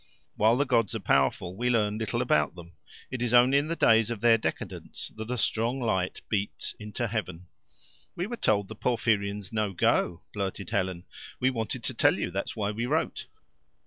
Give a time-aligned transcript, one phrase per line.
[0.35, 2.71] While the gods are powerful, we learn little about them.
[3.11, 7.05] It is only in the days of their decadence that a strong light beats into
[7.05, 7.45] heaven.
[8.15, 11.03] "We were told the Porphyrion's no go," blurted Helen.
[11.39, 13.27] "We wanted to tell you; that's why we wrote."